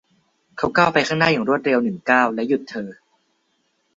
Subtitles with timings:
[0.57, 2.89] เขาก้าวไปข้างหน้าอย่างรวดเร็วหนึ่งก้าวและหยุดเธอ